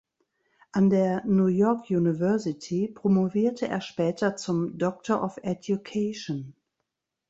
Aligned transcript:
An 0.71 0.89
der 0.89 1.23
New 1.27 1.45
York 1.45 1.91
University 1.91 2.87
promovierte 2.87 3.67
er 3.67 3.81
später 3.81 4.35
zum 4.35 4.79
"Doctor 4.79 5.21
of 5.23 5.37
education". 5.43 6.55